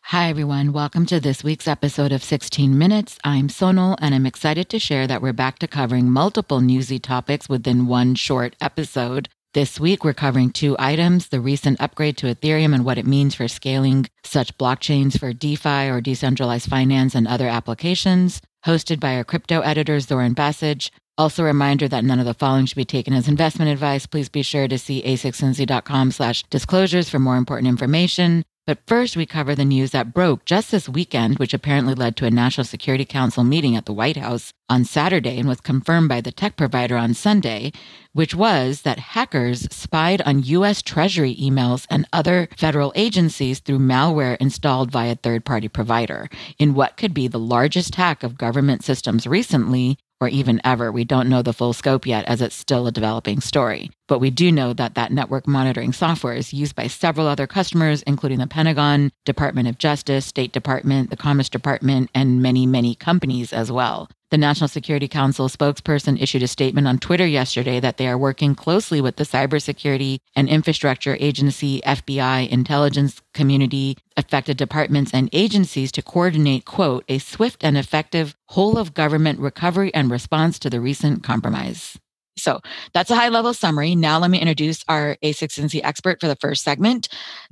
Hi, 0.00 0.30
everyone. 0.30 0.72
Welcome 0.72 1.06
to 1.06 1.20
this 1.20 1.44
week's 1.44 1.68
episode 1.68 2.12
of 2.12 2.24
16 2.24 2.76
Minutes. 2.76 3.18
I'm 3.24 3.48
Sonal, 3.48 3.96
and 4.00 4.14
I'm 4.14 4.26
excited 4.26 4.68
to 4.70 4.78
share 4.78 5.06
that 5.06 5.22
we're 5.22 5.32
back 5.32 5.58
to 5.60 5.68
covering 5.68 6.10
multiple 6.10 6.60
newsy 6.60 6.98
topics 6.98 7.48
within 7.48 7.86
one 7.86 8.14
short 8.14 8.56
episode. 8.60 9.28
This 9.54 9.78
week, 9.78 10.02
we're 10.02 10.14
covering 10.14 10.50
two 10.50 10.76
items 10.78 11.28
the 11.28 11.40
recent 11.40 11.80
upgrade 11.80 12.16
to 12.18 12.34
Ethereum 12.34 12.74
and 12.74 12.84
what 12.84 12.98
it 12.98 13.06
means 13.06 13.34
for 13.34 13.48
scaling 13.48 14.06
such 14.24 14.56
blockchains 14.56 15.18
for 15.18 15.32
DeFi 15.32 15.88
or 15.88 16.00
decentralized 16.00 16.68
finance 16.68 17.14
and 17.14 17.28
other 17.28 17.46
applications, 17.48 18.40
hosted 18.66 18.98
by 18.98 19.14
our 19.16 19.24
crypto 19.24 19.60
editor, 19.60 20.00
Zoran 20.00 20.34
Basich. 20.34 20.90
Also, 21.18 21.42
a 21.42 21.46
reminder 21.46 21.86
that 21.88 22.04
none 22.04 22.18
of 22.18 22.24
the 22.24 22.34
following 22.34 22.64
should 22.64 22.76
be 22.76 22.84
taken 22.86 23.12
as 23.12 23.28
investment 23.28 23.70
advice. 23.70 24.06
Please 24.06 24.30
be 24.30 24.42
sure 24.42 24.66
to 24.66 24.78
see 24.78 25.02
a16z.com 25.02 26.10
slash 26.10 26.42
disclosures 26.44 27.10
for 27.10 27.18
more 27.18 27.36
important 27.36 27.68
information. 27.68 28.44
But 28.64 28.78
first, 28.86 29.16
we 29.16 29.26
cover 29.26 29.56
the 29.56 29.64
news 29.64 29.90
that 29.90 30.14
broke 30.14 30.44
just 30.44 30.70
this 30.70 30.88
weekend, 30.88 31.40
which 31.40 31.52
apparently 31.52 31.94
led 31.94 32.16
to 32.16 32.26
a 32.26 32.30
National 32.30 32.64
Security 32.64 33.04
Council 33.04 33.42
meeting 33.42 33.74
at 33.74 33.86
the 33.86 33.92
White 33.92 34.16
House 34.16 34.52
on 34.68 34.84
Saturday 34.84 35.36
and 35.36 35.48
was 35.48 35.60
confirmed 35.60 36.08
by 36.08 36.20
the 36.20 36.30
tech 36.30 36.56
provider 36.56 36.96
on 36.96 37.12
Sunday, 37.12 37.72
which 38.12 38.36
was 38.36 38.82
that 38.82 39.00
hackers 39.00 39.62
spied 39.74 40.22
on 40.22 40.44
U.S. 40.44 40.80
Treasury 40.80 41.34
emails 41.34 41.86
and 41.90 42.06
other 42.12 42.48
federal 42.56 42.92
agencies 42.94 43.58
through 43.58 43.80
malware 43.80 44.36
installed 44.36 44.92
via 44.92 45.16
third 45.16 45.44
party 45.44 45.66
provider 45.66 46.28
in 46.56 46.74
what 46.74 46.96
could 46.96 47.12
be 47.12 47.26
the 47.26 47.40
largest 47.40 47.96
hack 47.96 48.22
of 48.22 48.38
government 48.38 48.84
systems 48.84 49.26
recently 49.26 49.98
or 50.22 50.28
even 50.28 50.60
ever. 50.62 50.92
We 50.92 51.04
don't 51.04 51.28
know 51.28 51.42
the 51.42 51.52
full 51.52 51.72
scope 51.72 52.06
yet 52.06 52.24
as 52.26 52.40
it's 52.40 52.54
still 52.54 52.86
a 52.86 52.92
developing 52.92 53.40
story. 53.40 53.90
But 54.06 54.20
we 54.20 54.30
do 54.30 54.52
know 54.52 54.72
that 54.72 54.94
that 54.94 55.10
network 55.10 55.48
monitoring 55.48 55.92
software 55.92 56.34
is 56.34 56.52
used 56.52 56.76
by 56.76 56.86
several 56.86 57.26
other 57.26 57.48
customers, 57.48 58.02
including 58.02 58.38
the 58.38 58.46
Pentagon, 58.46 59.10
Department 59.24 59.66
of 59.66 59.78
Justice, 59.78 60.24
State 60.24 60.52
Department, 60.52 61.10
the 61.10 61.16
Commerce 61.16 61.48
Department, 61.48 62.08
and 62.14 62.40
many, 62.40 62.66
many 62.66 62.94
companies 62.94 63.52
as 63.52 63.72
well. 63.72 64.08
The 64.32 64.38
National 64.38 64.66
Security 64.66 65.08
Council 65.08 65.46
spokesperson 65.50 66.18
issued 66.18 66.42
a 66.42 66.48
statement 66.48 66.88
on 66.88 66.96
Twitter 66.96 67.26
yesterday 67.26 67.80
that 67.80 67.98
they 67.98 68.08
are 68.08 68.16
working 68.16 68.54
closely 68.54 68.98
with 68.98 69.16
the 69.16 69.24
Cybersecurity 69.24 70.20
and 70.34 70.48
Infrastructure 70.48 71.18
Agency, 71.20 71.82
FBI, 71.84 72.48
intelligence 72.48 73.20
community, 73.34 73.98
affected 74.16 74.56
departments 74.56 75.12
and 75.12 75.28
agencies 75.34 75.92
to 75.92 76.00
coordinate, 76.00 76.64
quote, 76.64 77.04
a 77.08 77.18
swift 77.18 77.62
and 77.62 77.76
effective 77.76 78.34
whole 78.46 78.78
of 78.78 78.94
government 78.94 79.38
recovery 79.38 79.92
and 79.92 80.10
response 80.10 80.58
to 80.60 80.70
the 80.70 80.80
recent 80.80 81.22
compromise. 81.22 81.98
So 82.38 82.60
that's 82.94 83.10
a 83.10 83.14
high 83.14 83.28
level 83.28 83.52
summary. 83.52 83.94
Now 83.94 84.18
let 84.18 84.30
me 84.30 84.40
introduce 84.40 84.82
our 84.88 85.18
A16Z 85.22 85.82
expert 85.84 86.22
for 86.22 86.26
the 86.28 86.36
first 86.36 86.64
segment, 86.64 87.08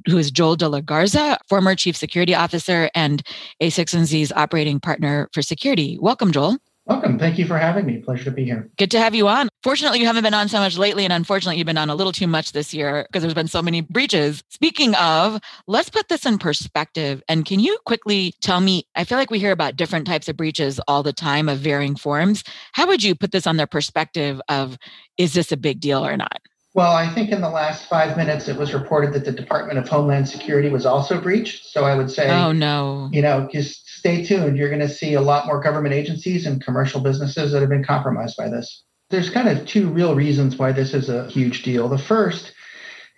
who 0.06 0.16
is 0.16 0.30
Joel 0.30 0.56
De 0.56 0.66
La 0.66 0.80
Garza, 0.80 1.36
former 1.46 1.74
chief 1.74 1.94
security 1.94 2.34
officer 2.34 2.88
and 2.94 3.22
A16Z's 3.62 4.32
operating 4.32 4.80
partner 4.80 5.28
for 5.34 5.42
security. 5.42 5.98
Welcome, 6.00 6.32
Joel. 6.32 6.56
Welcome. 6.90 7.20
Thank 7.20 7.38
you 7.38 7.46
for 7.46 7.56
having 7.56 7.86
me. 7.86 7.98
Pleasure 7.98 8.24
to 8.24 8.30
be 8.32 8.44
here. 8.44 8.68
Good 8.76 8.90
to 8.90 8.98
have 8.98 9.14
you 9.14 9.28
on. 9.28 9.48
Fortunately, 9.62 10.00
you 10.00 10.06
haven't 10.06 10.24
been 10.24 10.34
on 10.34 10.48
so 10.48 10.58
much 10.58 10.76
lately, 10.76 11.04
and 11.04 11.12
unfortunately, 11.12 11.56
you've 11.56 11.66
been 11.66 11.78
on 11.78 11.88
a 11.88 11.94
little 11.94 12.12
too 12.12 12.26
much 12.26 12.50
this 12.50 12.74
year 12.74 13.06
because 13.06 13.22
there's 13.22 13.32
been 13.32 13.46
so 13.46 13.62
many 13.62 13.80
breaches. 13.80 14.42
Speaking 14.48 14.96
of, 14.96 15.40
let's 15.68 15.88
put 15.88 16.08
this 16.08 16.26
in 16.26 16.36
perspective. 16.36 17.22
And 17.28 17.46
can 17.46 17.60
you 17.60 17.78
quickly 17.86 18.34
tell 18.40 18.60
me? 18.60 18.88
I 18.96 19.04
feel 19.04 19.18
like 19.18 19.30
we 19.30 19.38
hear 19.38 19.52
about 19.52 19.76
different 19.76 20.08
types 20.08 20.28
of 20.28 20.36
breaches 20.36 20.80
all 20.88 21.04
the 21.04 21.12
time 21.12 21.48
of 21.48 21.60
varying 21.60 21.94
forms. 21.94 22.42
How 22.72 22.88
would 22.88 23.04
you 23.04 23.14
put 23.14 23.30
this 23.30 23.46
on 23.46 23.56
their 23.56 23.68
perspective 23.68 24.40
of 24.48 24.76
is 25.16 25.32
this 25.32 25.52
a 25.52 25.56
big 25.56 25.78
deal 25.78 26.04
or 26.04 26.16
not? 26.16 26.40
Well, 26.72 26.92
I 26.92 27.12
think 27.12 27.30
in 27.30 27.40
the 27.40 27.50
last 27.50 27.86
five 27.86 28.16
minutes, 28.16 28.48
it 28.48 28.56
was 28.56 28.72
reported 28.72 29.12
that 29.14 29.24
the 29.24 29.32
Department 29.32 29.78
of 29.78 29.88
Homeland 29.88 30.28
Security 30.28 30.68
was 30.68 30.86
also 30.86 31.20
breached. 31.20 31.66
So 31.66 31.84
I 31.84 31.96
would 31.96 32.10
say, 32.10 32.30
oh 32.30 32.52
no, 32.52 33.08
you 33.12 33.22
know, 33.22 33.48
just 33.52 33.88
stay 33.88 34.24
tuned. 34.24 34.56
You're 34.56 34.68
going 34.68 34.80
to 34.80 34.88
see 34.88 35.14
a 35.14 35.20
lot 35.20 35.46
more 35.46 35.60
government 35.60 35.94
agencies 35.94 36.46
and 36.46 36.64
commercial 36.64 37.00
businesses 37.00 37.52
that 37.52 37.60
have 37.60 37.70
been 37.70 37.84
compromised 37.84 38.36
by 38.36 38.48
this. 38.48 38.84
There's 39.10 39.30
kind 39.30 39.48
of 39.48 39.66
two 39.66 39.88
real 39.88 40.14
reasons 40.14 40.56
why 40.56 40.70
this 40.70 40.94
is 40.94 41.08
a 41.08 41.28
huge 41.28 41.64
deal. 41.64 41.88
The 41.88 41.98
first 41.98 42.52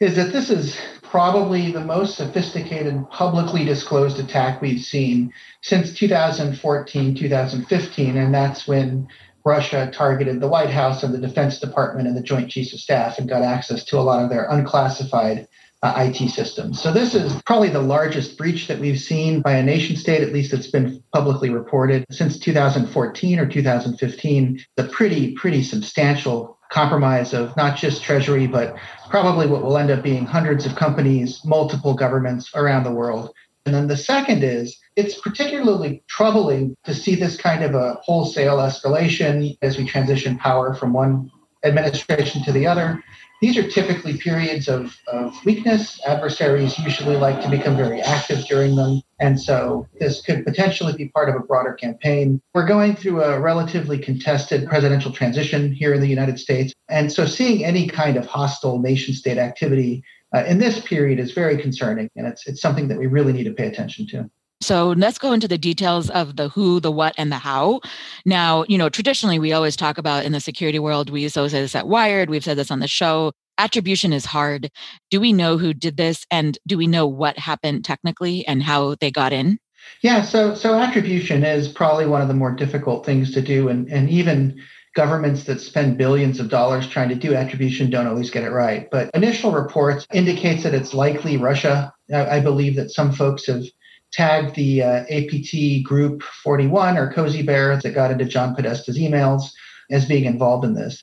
is 0.00 0.16
that 0.16 0.32
this 0.32 0.48
is 0.48 0.76
probably 1.02 1.70
the 1.70 1.84
most 1.84 2.16
sophisticated 2.16 3.04
publicly 3.10 3.66
disclosed 3.66 4.19
attack 4.19 4.62
we've 4.62 4.80
seen 4.80 5.30
since 5.60 5.92
2014, 5.92 7.14
2015, 7.14 8.16
and 8.16 8.34
that's 8.34 8.66
when 8.66 9.06
Russia 9.44 9.91
targeted 9.92 10.41
the 10.41 10.48
White 10.48 10.70
House 10.70 11.03
and 11.03 11.12
the 11.12 11.19
Defense 11.19 11.58
Department 11.58 12.08
and 12.08 12.16
the 12.16 12.22
Joint 12.22 12.50
Chiefs 12.50 12.72
of 12.72 12.80
Staff 12.80 13.19
and 13.19 13.28
got 13.28 13.42
access 13.42 13.84
to 13.84 13.98
a 13.98 14.03
lot 14.03 14.22
of 14.22 14.30
their 14.30 14.48
unclassified 14.48 15.48
uh, 15.82 15.94
IT 15.97 16.30
systems. 16.30 16.80
So 16.80 16.92
this 16.92 17.14
is 17.14 17.42
probably 17.42 17.70
the 17.70 17.82
largest 17.82 18.38
breach 18.38 18.69
that 18.69 18.78
we've 18.78 19.00
seen 19.00 19.41
by 19.41 19.54
a 19.54 19.62
nation 19.62 19.97
state, 19.97 20.22
at 20.22 20.32
least 20.32 20.52
it's 20.52 20.69
been 20.69 21.02
publicly 21.12 21.50
reported 21.50 22.06
since 22.10 22.38
2014 22.38 23.38
or 23.41 23.48
2015. 23.48 24.60
The 24.76 24.84
pretty, 24.84 25.34
pretty 25.34 25.62
substantial 25.64 26.58
compromise 26.70 27.34
of 27.34 27.56
not 27.56 27.76
just 27.76 28.02
Treasury, 28.02 28.47
but 28.47 28.76
probably 29.10 29.47
what 29.47 29.62
will 29.62 29.76
end 29.76 29.91
up 29.91 30.02
being 30.02 30.25
hundreds 30.25 30.64
of 30.64 30.76
companies, 30.76 31.41
multiple 31.44 31.94
governments 31.94 32.50
around 32.54 32.84
the 32.84 32.92
world. 32.92 33.31
And 33.66 33.75
then 33.75 33.88
the 33.88 33.97
second 33.97 34.42
is 34.44 34.78
it's 34.97 35.19
particularly 35.20 36.03
troubling 36.08 36.76
to 36.84 36.94
see 36.94 37.14
this 37.14 37.36
kind 37.36 37.64
of 37.64 37.75
a 37.75 37.94
wholesale 38.03 38.58
escalation 38.58 39.56
as 39.62 39.78
we 39.78 39.86
transition 39.86 40.38
power 40.38 40.75
from 40.75 40.92
one 40.92 41.30
administration 41.64 42.42
to 42.44 42.53
the 42.53 42.66
other. 42.66 43.02
These 43.41 43.56
are 43.56 43.69
typically 43.69 44.19
periods 44.19 44.69
of, 44.69 44.97
of 45.08 45.34
weakness. 45.44 46.00
Adversaries 46.06 46.78
usually 46.78 47.16
like 47.16 47.42
to 47.42 47.50
become 47.50 47.76
very 47.76 48.00
active 48.00 48.44
during 48.47 48.76
them. 48.76 49.02
And 49.19 49.41
so 49.41 49.88
this 49.98 50.22
could 50.22 50.44
potentially 50.44 50.92
be 50.92 51.08
part 51.08 51.28
of 51.28 51.34
a 51.34 51.41
broader 51.41 51.72
campaign. 51.72 52.41
We're 52.54 52.66
going 52.66 52.94
through 52.94 53.22
a 53.22 53.41
relatively 53.41 53.98
contested 53.98 54.69
presidential 54.69 55.10
transition 55.10 55.72
here 55.72 55.92
in 55.92 56.00
the 56.00 56.06
United 56.06 56.38
States. 56.38 56.72
And 56.88 57.12
so 57.12 57.26
seeing 57.26 57.64
any 57.64 57.88
kind 57.88 58.16
of 58.16 58.26
hostile 58.26 58.78
nation 58.78 59.12
state 59.12 59.38
activity 59.38 60.04
uh, 60.32 60.44
in 60.47 60.58
this 60.58 60.78
period 60.81 61.19
is 61.19 61.32
very 61.32 61.58
concerning. 61.58 62.10
And 62.14 62.28
it's, 62.28 62.47
it's 62.47 62.60
something 62.60 62.86
that 62.88 62.98
we 62.98 63.08
really 63.08 63.32
need 63.32 63.44
to 63.44 63.52
pay 63.52 63.66
attention 63.66 64.06
to. 64.08 64.31
So 64.62 64.90
let's 64.90 65.18
go 65.18 65.32
into 65.32 65.48
the 65.48 65.58
details 65.58 66.08
of 66.10 66.36
the 66.36 66.48
who, 66.48 66.80
the 66.80 66.92
what, 66.92 67.14
and 67.18 67.32
the 67.32 67.36
how. 67.36 67.80
Now, 68.24 68.64
you 68.68 68.78
know, 68.78 68.88
traditionally 68.88 69.38
we 69.38 69.52
always 69.52 69.76
talk 69.76 69.98
about 69.98 70.24
in 70.24 70.32
the 70.32 70.40
security 70.40 70.78
world, 70.78 71.10
we 71.10 71.22
to 71.22 71.30
say 71.30 71.48
this 71.48 71.74
at 71.74 71.88
Wired, 71.88 72.30
we've 72.30 72.44
said 72.44 72.56
this 72.56 72.70
on 72.70 72.80
the 72.80 72.88
show. 72.88 73.32
Attribution 73.58 74.12
is 74.12 74.24
hard. 74.24 74.70
Do 75.10 75.20
we 75.20 75.32
know 75.32 75.58
who 75.58 75.74
did 75.74 75.96
this 75.96 76.24
and 76.30 76.58
do 76.66 76.78
we 76.78 76.86
know 76.86 77.06
what 77.06 77.38
happened 77.38 77.84
technically 77.84 78.46
and 78.46 78.62
how 78.62 78.96
they 79.00 79.10
got 79.10 79.32
in? 79.32 79.58
Yeah, 80.00 80.22
so 80.22 80.54
so 80.54 80.74
attribution 80.74 81.44
is 81.44 81.68
probably 81.68 82.06
one 82.06 82.22
of 82.22 82.28
the 82.28 82.34
more 82.34 82.52
difficult 82.52 83.04
things 83.04 83.32
to 83.34 83.42
do 83.42 83.68
and, 83.68 83.88
and 83.88 84.08
even 84.08 84.60
governments 84.94 85.44
that 85.44 85.60
spend 85.60 85.98
billions 85.98 86.38
of 86.38 86.50
dollars 86.50 86.86
trying 86.86 87.08
to 87.08 87.14
do 87.14 87.34
attribution 87.34 87.90
don't 87.90 88.06
always 88.06 88.30
get 88.30 88.44
it 88.44 88.50
right. 88.50 88.88
But 88.90 89.10
initial 89.14 89.50
reports 89.50 90.06
indicates 90.12 90.62
that 90.62 90.74
it's 90.74 90.94
likely 90.94 91.36
Russia. 91.36 91.92
I, 92.12 92.36
I 92.36 92.40
believe 92.40 92.76
that 92.76 92.90
some 92.90 93.12
folks 93.12 93.46
have 93.46 93.64
tagged 94.12 94.54
the 94.54 94.82
uh, 94.82 95.04
APT 95.10 95.84
group 95.84 96.22
41 96.22 96.98
or 96.98 97.12
Cozy 97.12 97.42
Bear 97.42 97.76
that 97.76 97.94
got 97.94 98.10
into 98.10 98.24
John 98.24 98.54
Podesta's 98.54 98.98
emails 98.98 99.44
as 99.90 100.06
being 100.06 100.24
involved 100.24 100.64
in 100.64 100.74
this. 100.74 101.02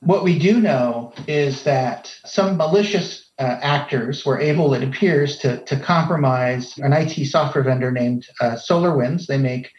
What 0.00 0.22
we 0.22 0.38
do 0.38 0.60
know 0.60 1.12
is 1.26 1.64
that 1.64 2.14
some 2.24 2.56
malicious 2.56 3.30
uh, 3.38 3.58
actors 3.62 4.24
were 4.24 4.40
able, 4.40 4.72
it 4.74 4.84
appears, 4.84 5.38
to, 5.38 5.62
to 5.64 5.78
compromise 5.78 6.78
an 6.78 6.92
IT 6.92 7.26
software 7.26 7.64
vendor 7.64 7.90
named 7.90 8.26
uh, 8.40 8.56
SolarWinds. 8.56 9.26
They 9.26 9.38
make 9.38 9.70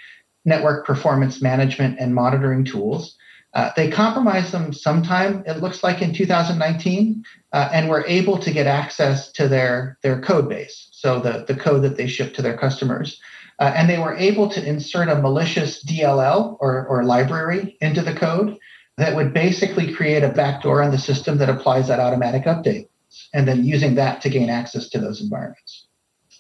network 0.44 0.86
performance 0.86 1.42
management 1.42 2.00
and 2.00 2.14
monitoring 2.14 2.66
tools. 2.66 3.18
Uh, 3.54 3.72
they 3.76 3.90
compromised 3.90 4.52
them 4.52 4.72
sometime, 4.72 5.44
it 5.48 5.58
looks 5.58 5.84
like 5.84 6.02
in 6.02 6.14
2019, 6.14 7.24
uh, 7.52 7.70
and 7.74 7.90
were 7.90 8.06
able 8.06 8.38
to 8.38 8.52
get 8.52 8.68
access 8.68 9.32
to 9.32 9.48
their, 9.48 9.98
their 10.04 10.22
code 10.22 10.48
base 10.48 10.89
so 11.00 11.20
the, 11.20 11.46
the 11.48 11.56
code 11.56 11.84
that 11.84 11.96
they 11.96 12.08
ship 12.08 12.34
to 12.34 12.42
their 12.42 12.58
customers. 12.58 13.20
Uh, 13.58 13.72
and 13.76 13.90
they 13.90 13.98
were 13.98 14.16
able 14.16 14.50
to 14.50 14.66
insert 14.66 15.10
a 15.10 15.16
malicious 15.16 15.84
DLL 15.84 16.58
or, 16.60 16.88
or 16.88 17.04
library 17.04 17.78
into 17.82 18.02
the 18.02 18.14
code 18.14 18.58
that 18.98 19.16
would 19.16 19.34
basically 19.34 19.94
create 19.94 20.24
a 20.24 20.30
backdoor 20.30 20.82
on 20.82 20.92
the 20.92 20.98
system 20.98 21.38
that 21.38 21.50
applies 21.50 21.88
that 21.88 22.00
automatic 22.00 22.44
update, 22.44 22.90
and 23.34 23.48
then 23.48 23.64
using 23.64 23.96
that 23.96 24.22
to 24.22 24.30
gain 24.30 24.50
access 24.50 24.90
to 24.90 25.00
those 25.00 25.22
environments. 25.22 25.88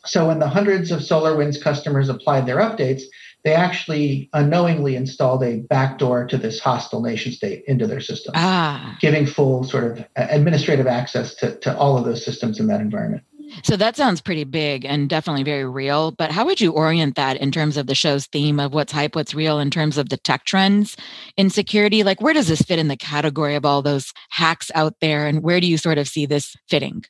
So 0.05 0.27
when 0.27 0.39
the 0.39 0.47
hundreds 0.47 0.91
of 0.91 0.99
SolarWinds 0.99 1.61
customers 1.61 2.09
applied 2.09 2.45
their 2.45 2.57
updates, 2.57 3.03
they 3.43 3.53
actually 3.53 4.29
unknowingly 4.33 4.95
installed 4.95 5.43
a 5.43 5.59
backdoor 5.61 6.27
to 6.27 6.37
this 6.37 6.59
hostile 6.59 7.01
nation 7.01 7.31
state 7.31 7.63
into 7.67 7.87
their 7.87 8.01
system, 8.01 8.33
ah. 8.35 8.97
giving 8.99 9.25
full 9.25 9.63
sort 9.63 9.85
of 9.85 10.05
administrative 10.17 10.87
access 10.87 11.35
to, 11.35 11.57
to 11.59 11.77
all 11.77 11.97
of 11.97 12.03
those 12.05 12.23
systems 12.23 12.59
in 12.59 12.67
that 12.67 12.81
environment. 12.81 13.23
So 13.63 13.75
that 13.77 13.95
sounds 13.95 14.21
pretty 14.21 14.43
big 14.43 14.85
and 14.85 15.09
definitely 15.09 15.43
very 15.43 15.65
real. 15.65 16.11
But 16.11 16.31
how 16.31 16.45
would 16.45 16.61
you 16.61 16.71
orient 16.71 17.15
that 17.15 17.37
in 17.37 17.51
terms 17.51 17.77
of 17.77 17.87
the 17.87 17.95
show's 17.95 18.25
theme 18.27 18.59
of 18.59 18.73
what's 18.73 18.91
hype, 18.91 19.15
what's 19.15 19.33
real, 19.33 19.59
in 19.59 19.71
terms 19.71 19.97
of 19.97 20.09
the 20.09 20.17
tech 20.17 20.45
trends 20.45 20.95
in 21.37 21.49
security? 21.49 22.03
Like, 22.03 22.21
where 22.21 22.33
does 22.33 22.47
this 22.47 22.61
fit 22.61 22.79
in 22.79 22.87
the 22.87 22.97
category 22.97 23.55
of 23.55 23.65
all 23.65 23.81
those 23.81 24.13
hacks 24.29 24.71
out 24.75 24.95
there? 25.01 25.27
And 25.27 25.43
where 25.43 25.59
do 25.59 25.67
you 25.67 25.77
sort 25.77 25.97
of 25.97 26.07
see 26.07 26.25
this 26.25 26.55
fitting? 26.69 27.03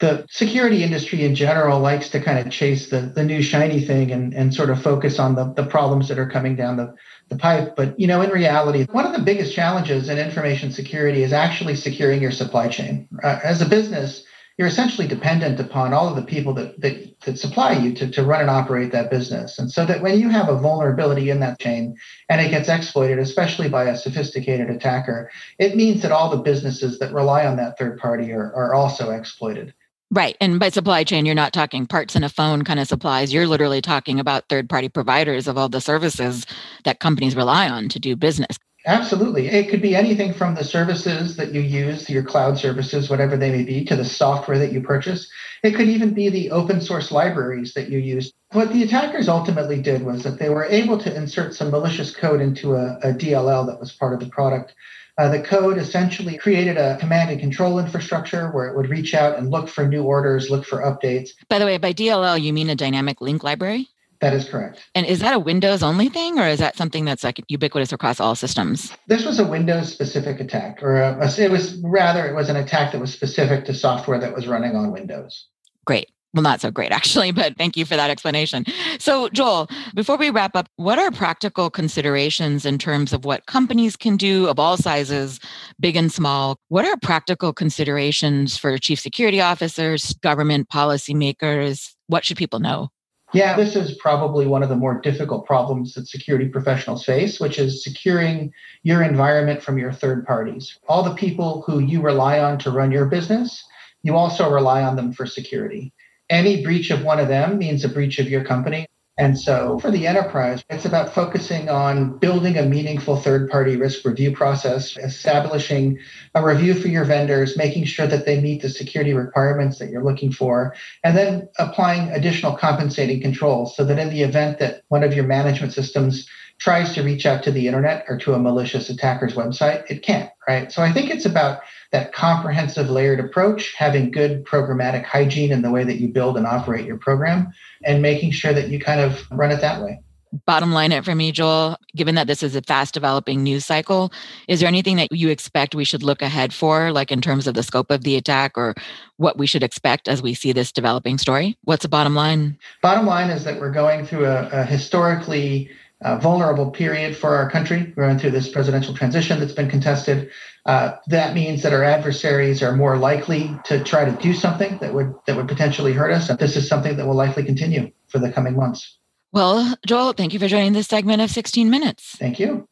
the 0.00 0.24
security 0.30 0.84
industry 0.84 1.24
in 1.24 1.34
general 1.34 1.80
likes 1.80 2.08
to 2.10 2.20
kind 2.20 2.38
of 2.38 2.52
chase 2.52 2.88
the, 2.88 3.00
the 3.00 3.24
new 3.24 3.42
shiny 3.42 3.84
thing 3.84 4.12
and, 4.12 4.32
and 4.32 4.54
sort 4.54 4.70
of 4.70 4.80
focus 4.80 5.18
on 5.18 5.34
the, 5.34 5.52
the 5.54 5.66
problems 5.66 6.06
that 6.08 6.18
are 6.18 6.28
coming 6.28 6.54
down 6.54 6.76
the, 6.76 6.94
the 7.28 7.36
pipe. 7.36 7.74
But, 7.74 7.98
you 7.98 8.06
know, 8.06 8.22
in 8.22 8.30
reality, 8.30 8.86
one 8.92 9.06
of 9.06 9.12
the 9.12 9.22
biggest 9.22 9.54
challenges 9.54 10.08
in 10.08 10.18
information 10.18 10.70
security 10.70 11.24
is 11.24 11.32
actually 11.32 11.74
securing 11.74 12.22
your 12.22 12.30
supply 12.30 12.68
chain. 12.68 13.08
Uh, 13.24 13.40
as 13.42 13.60
a 13.60 13.68
business, 13.68 14.24
you're 14.58 14.66
essentially 14.66 15.06
dependent 15.06 15.60
upon 15.60 15.94
all 15.94 16.08
of 16.08 16.16
the 16.16 16.22
people 16.22 16.52
that, 16.54 16.80
that, 16.80 17.20
that 17.20 17.38
supply 17.38 17.72
you 17.72 17.94
to, 17.94 18.10
to 18.10 18.24
run 18.24 18.40
and 18.40 18.50
operate 18.50 18.90
that 18.90 19.08
business. 19.08 19.58
And 19.58 19.70
so 19.70 19.86
that 19.86 20.02
when 20.02 20.18
you 20.18 20.28
have 20.28 20.48
a 20.48 20.58
vulnerability 20.58 21.30
in 21.30 21.38
that 21.40 21.60
chain 21.60 21.96
and 22.28 22.40
it 22.40 22.50
gets 22.50 22.68
exploited, 22.68 23.20
especially 23.20 23.68
by 23.68 23.84
a 23.84 23.96
sophisticated 23.96 24.68
attacker, 24.68 25.30
it 25.60 25.76
means 25.76 26.02
that 26.02 26.10
all 26.10 26.28
the 26.28 26.42
businesses 26.42 26.98
that 26.98 27.14
rely 27.14 27.46
on 27.46 27.56
that 27.56 27.78
third 27.78 27.98
party 27.98 28.32
are, 28.32 28.52
are 28.52 28.74
also 28.74 29.10
exploited. 29.10 29.72
Right. 30.10 30.36
And 30.40 30.58
by 30.58 30.70
supply 30.70 31.04
chain, 31.04 31.24
you're 31.26 31.34
not 31.34 31.52
talking 31.52 31.86
parts 31.86 32.16
in 32.16 32.24
a 32.24 32.28
phone 32.28 32.64
kind 32.64 32.80
of 32.80 32.88
supplies. 32.88 33.32
You're 33.32 33.46
literally 33.46 33.82
talking 33.82 34.18
about 34.18 34.48
third 34.48 34.68
party 34.68 34.88
providers 34.88 35.46
of 35.46 35.56
all 35.56 35.68
the 35.68 35.82
services 35.82 36.46
that 36.84 36.98
companies 36.98 37.36
rely 37.36 37.68
on 37.68 37.90
to 37.90 38.00
do 38.00 38.16
business. 38.16 38.58
Absolutely. 38.88 39.48
It 39.48 39.68
could 39.68 39.82
be 39.82 39.94
anything 39.94 40.32
from 40.32 40.54
the 40.54 40.64
services 40.64 41.36
that 41.36 41.52
you 41.52 41.60
use, 41.60 42.08
your 42.08 42.22
cloud 42.22 42.58
services, 42.58 43.10
whatever 43.10 43.36
they 43.36 43.50
may 43.50 43.62
be, 43.62 43.84
to 43.84 43.96
the 43.96 44.04
software 44.04 44.58
that 44.58 44.72
you 44.72 44.80
purchase. 44.80 45.30
It 45.62 45.74
could 45.74 45.88
even 45.88 46.14
be 46.14 46.30
the 46.30 46.52
open 46.52 46.80
source 46.80 47.12
libraries 47.12 47.74
that 47.74 47.90
you 47.90 47.98
use. 47.98 48.32
What 48.52 48.72
the 48.72 48.82
attackers 48.82 49.28
ultimately 49.28 49.82
did 49.82 50.02
was 50.02 50.22
that 50.22 50.38
they 50.38 50.48
were 50.48 50.64
able 50.64 50.96
to 51.00 51.14
insert 51.14 51.54
some 51.54 51.70
malicious 51.70 52.16
code 52.16 52.40
into 52.40 52.76
a, 52.76 52.96
a 53.02 53.12
DLL 53.12 53.66
that 53.66 53.78
was 53.78 53.92
part 53.92 54.14
of 54.14 54.20
the 54.20 54.30
product. 54.30 54.74
Uh, 55.18 55.28
the 55.28 55.42
code 55.42 55.76
essentially 55.76 56.38
created 56.38 56.78
a 56.78 56.96
command 56.96 57.28
and 57.28 57.40
control 57.40 57.78
infrastructure 57.78 58.50
where 58.52 58.68
it 58.68 58.76
would 58.76 58.88
reach 58.88 59.12
out 59.12 59.36
and 59.36 59.50
look 59.50 59.68
for 59.68 59.86
new 59.86 60.04
orders, 60.04 60.48
look 60.48 60.64
for 60.64 60.78
updates. 60.78 61.30
By 61.50 61.58
the 61.58 61.66
way, 61.66 61.76
by 61.76 61.92
DLL, 61.92 62.40
you 62.40 62.54
mean 62.54 62.70
a 62.70 62.74
dynamic 62.74 63.20
link 63.20 63.44
library? 63.44 63.90
That 64.20 64.34
is 64.34 64.48
correct. 64.48 64.80
And 64.94 65.06
is 65.06 65.20
that 65.20 65.34
a 65.34 65.38
Windows 65.38 65.82
only 65.82 66.08
thing, 66.08 66.38
or 66.38 66.46
is 66.46 66.58
that 66.58 66.76
something 66.76 67.04
that's 67.04 67.22
like 67.22 67.42
ubiquitous 67.48 67.92
across 67.92 68.18
all 68.18 68.34
systems? 68.34 68.92
This 69.06 69.24
was 69.24 69.38
a 69.38 69.46
Windows 69.46 69.92
specific 69.92 70.40
attack, 70.40 70.82
or 70.82 71.00
a, 71.00 71.40
it 71.40 71.50
was 71.50 71.80
rather 71.84 72.26
it 72.26 72.34
was 72.34 72.48
an 72.48 72.56
attack 72.56 72.92
that 72.92 73.00
was 73.00 73.12
specific 73.12 73.64
to 73.66 73.74
software 73.74 74.18
that 74.18 74.34
was 74.34 74.48
running 74.48 74.74
on 74.74 74.90
Windows. 74.90 75.46
Great. 75.84 76.10
Well, 76.34 76.42
not 76.42 76.60
so 76.60 76.70
great, 76.70 76.92
actually, 76.92 77.30
but 77.30 77.56
thank 77.56 77.76
you 77.76 77.86
for 77.86 77.96
that 77.96 78.10
explanation. 78.10 78.64
So, 78.98 79.28
Joel, 79.30 79.68
before 79.94 80.18
we 80.18 80.28
wrap 80.28 80.54
up, 80.56 80.68
what 80.76 80.98
are 80.98 81.10
practical 81.10 81.70
considerations 81.70 82.66
in 82.66 82.76
terms 82.76 83.14
of 83.14 83.24
what 83.24 83.46
companies 83.46 83.96
can 83.96 84.18
do 84.18 84.46
of 84.46 84.58
all 84.58 84.76
sizes, 84.76 85.40
big 85.80 85.96
and 85.96 86.12
small? 86.12 86.58
What 86.68 86.84
are 86.84 86.96
practical 86.98 87.54
considerations 87.54 88.58
for 88.58 88.76
chief 88.76 89.00
security 89.00 89.40
officers, 89.40 90.12
government 90.14 90.68
policymakers? 90.68 91.94
What 92.08 92.26
should 92.26 92.36
people 92.36 92.60
know? 92.60 92.90
Yeah, 93.34 93.56
this 93.56 93.76
is 93.76 93.98
probably 93.98 94.46
one 94.46 94.62
of 94.62 94.70
the 94.70 94.76
more 94.76 95.00
difficult 95.00 95.44
problems 95.44 95.92
that 95.94 96.08
security 96.08 96.48
professionals 96.48 97.04
face, 97.04 97.38
which 97.38 97.58
is 97.58 97.84
securing 97.84 98.52
your 98.82 99.02
environment 99.02 99.62
from 99.62 99.76
your 99.76 99.92
third 99.92 100.26
parties. 100.26 100.78
All 100.88 101.02
the 101.02 101.14
people 101.14 101.62
who 101.66 101.78
you 101.80 102.00
rely 102.00 102.40
on 102.40 102.58
to 102.60 102.70
run 102.70 102.90
your 102.90 103.04
business, 103.04 103.62
you 104.02 104.16
also 104.16 104.50
rely 104.50 104.82
on 104.82 104.96
them 104.96 105.12
for 105.12 105.26
security. 105.26 105.92
Any 106.30 106.62
breach 106.62 106.90
of 106.90 107.04
one 107.04 107.20
of 107.20 107.28
them 107.28 107.58
means 107.58 107.84
a 107.84 107.88
breach 107.90 108.18
of 108.18 108.30
your 108.30 108.44
company. 108.44 108.86
And 109.18 109.38
so 109.38 109.80
for 109.80 109.90
the 109.90 110.06
enterprise, 110.06 110.64
it's 110.70 110.84
about 110.84 111.12
focusing 111.12 111.68
on 111.68 112.18
building 112.18 112.56
a 112.56 112.62
meaningful 112.62 113.16
third 113.16 113.50
party 113.50 113.74
risk 113.74 114.04
review 114.04 114.30
process, 114.30 114.96
establishing 114.96 115.98
a 116.36 116.44
review 116.44 116.72
for 116.74 116.86
your 116.86 117.04
vendors, 117.04 117.56
making 117.56 117.84
sure 117.84 118.06
that 118.06 118.24
they 118.24 118.40
meet 118.40 118.62
the 118.62 118.68
security 118.68 119.14
requirements 119.14 119.80
that 119.80 119.90
you're 119.90 120.04
looking 120.04 120.30
for, 120.30 120.72
and 121.02 121.16
then 121.16 121.48
applying 121.58 122.10
additional 122.10 122.56
compensating 122.56 123.20
controls 123.20 123.74
so 123.76 123.84
that 123.84 123.98
in 123.98 124.10
the 124.10 124.22
event 124.22 124.60
that 124.60 124.82
one 124.86 125.02
of 125.02 125.12
your 125.12 125.26
management 125.26 125.72
systems 125.72 126.28
tries 126.58 126.92
to 126.94 127.02
reach 127.02 127.24
out 127.24 127.42
to 127.44 127.52
the 127.52 127.66
internet 127.66 128.04
or 128.08 128.18
to 128.18 128.34
a 128.34 128.38
malicious 128.38 128.90
attacker's 128.90 129.34
website, 129.34 129.88
it 129.88 130.02
can't, 130.02 130.30
right? 130.48 130.72
So 130.72 130.82
I 130.82 130.92
think 130.92 131.10
it's 131.10 131.24
about 131.24 131.60
that 131.92 132.12
comprehensive 132.12 132.90
layered 132.90 133.20
approach, 133.20 133.74
having 133.76 134.10
good 134.10 134.44
programmatic 134.44 135.04
hygiene 135.04 135.52
in 135.52 135.62
the 135.62 135.70
way 135.70 135.84
that 135.84 136.00
you 136.00 136.08
build 136.08 136.36
and 136.36 136.46
operate 136.46 136.84
your 136.84 136.98
program, 136.98 137.52
and 137.84 138.02
making 138.02 138.32
sure 138.32 138.52
that 138.52 138.68
you 138.68 138.80
kind 138.80 139.00
of 139.00 139.24
run 139.30 139.52
it 139.52 139.60
that 139.60 139.82
way. 139.82 140.00
Bottom 140.44 140.72
line 140.72 140.92
it 140.92 141.06
for 141.06 141.14
me, 141.14 141.32
Joel, 141.32 141.78
given 141.96 142.14
that 142.16 142.26
this 142.26 142.42
is 142.42 142.54
a 142.54 142.60
fast 142.60 142.92
developing 142.92 143.42
news 143.42 143.64
cycle, 143.64 144.12
is 144.46 144.60
there 144.60 144.68
anything 144.68 144.96
that 144.96 145.08
you 145.10 145.30
expect 145.30 145.74
we 145.74 145.84
should 145.84 146.02
look 146.02 146.20
ahead 146.20 146.52
for, 146.52 146.92
like 146.92 147.10
in 147.10 147.22
terms 147.22 147.46
of 147.46 147.54
the 147.54 147.62
scope 147.62 147.90
of 147.90 148.02
the 148.02 148.16
attack 148.16 148.58
or 148.58 148.74
what 149.16 149.38
we 149.38 149.46
should 149.46 149.62
expect 149.62 150.06
as 150.06 150.20
we 150.20 150.34
see 150.34 150.52
this 150.52 150.70
developing 150.70 151.16
story? 151.16 151.56
What's 151.64 151.82
the 151.82 151.88
bottom 151.88 152.14
line? 152.14 152.58
Bottom 152.82 153.06
line 153.06 153.30
is 153.30 153.44
that 153.44 153.58
we're 153.58 153.72
going 153.72 154.04
through 154.04 154.26
a, 154.26 154.48
a 154.50 154.64
historically 154.64 155.70
uh, 156.02 156.16
vulnerable 156.18 156.70
period 156.70 157.16
for 157.16 157.34
our 157.34 157.50
country. 157.50 157.92
We're 157.96 158.06
going 158.06 158.18
through 158.18 158.30
this 158.30 158.48
presidential 158.48 158.94
transition 158.94 159.40
that's 159.40 159.52
been 159.52 159.68
contested. 159.68 160.30
Uh, 160.64 160.96
that 161.08 161.34
means 161.34 161.62
that 161.62 161.72
our 161.72 161.82
adversaries 161.82 162.62
are 162.62 162.76
more 162.76 162.96
likely 162.96 163.50
to 163.64 163.82
try 163.82 164.04
to 164.04 164.12
do 164.22 164.32
something 164.32 164.78
that 164.78 164.94
would 164.94 165.14
that 165.26 165.36
would 165.36 165.48
potentially 165.48 165.92
hurt 165.92 166.12
us. 166.12 166.28
And 166.28 166.38
this 166.38 166.56
is 166.56 166.68
something 166.68 166.96
that 166.96 167.06
will 167.06 167.16
likely 167.16 167.44
continue 167.44 167.90
for 168.08 168.18
the 168.18 168.30
coming 168.30 168.56
months. 168.56 168.98
Well, 169.32 169.74
Joel, 169.86 170.12
thank 170.12 170.32
you 170.32 170.38
for 170.38 170.48
joining 170.48 170.72
this 170.72 170.86
segment 170.86 171.20
of 171.20 171.30
16 171.30 171.68
Minutes. 171.68 172.16
Thank 172.16 172.38
you. 172.38 172.66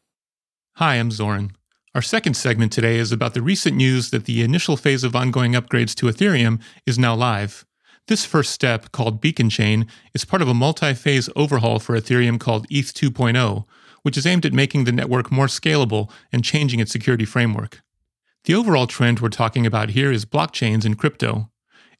Hi, 0.75 0.95
I'm 0.95 1.11
Zoran. 1.11 1.51
Our 1.93 2.01
second 2.01 2.35
segment 2.35 2.71
today 2.71 2.97
is 2.97 3.11
about 3.11 3.33
the 3.33 3.41
recent 3.41 3.75
news 3.75 4.11
that 4.11 4.25
the 4.25 4.41
initial 4.41 4.77
phase 4.77 5.03
of 5.03 5.15
ongoing 5.15 5.53
upgrades 5.53 5.95
to 5.95 6.05
Ethereum 6.07 6.61
is 6.85 6.99
now 6.99 7.15
live. 7.15 7.65
This 8.07 8.23
first 8.23 8.51
step, 8.51 8.93
called 8.93 9.19
Beacon 9.19 9.49
Chain, 9.49 9.85
is 10.13 10.23
part 10.23 10.41
of 10.41 10.47
a 10.47 10.53
multi 10.53 10.93
phase 10.93 11.29
overhaul 11.35 11.77
for 11.77 11.93
Ethereum 11.97 12.39
called 12.39 12.65
ETH 12.69 12.93
2.0, 12.93 13.65
which 14.03 14.17
is 14.17 14.25
aimed 14.25 14.45
at 14.45 14.53
making 14.53 14.85
the 14.85 14.93
network 14.93 15.29
more 15.29 15.47
scalable 15.47 16.09
and 16.31 16.41
changing 16.41 16.79
its 16.79 16.91
security 16.91 17.25
framework. 17.25 17.81
The 18.45 18.55
overall 18.55 18.87
trend 18.87 19.19
we're 19.19 19.27
talking 19.27 19.65
about 19.65 19.89
here 19.89 20.09
is 20.09 20.23
blockchains 20.23 20.85
and 20.85 20.97
crypto. 20.97 21.49